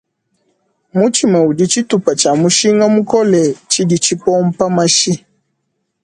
[0.97, 5.13] Mutshima udi tshitupa tshia mushinga mukole tshidi tshipompa mashi.